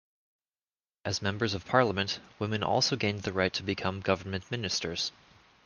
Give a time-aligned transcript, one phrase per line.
[1.05, 5.11] As Members of Parliament, women also gained the right to become government ministers.